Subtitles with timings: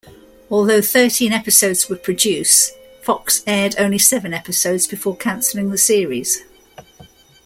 [0.49, 2.71] Although thirteen episodes were produced,
[3.03, 6.41] Fox aired only seven episodes before canceling the series.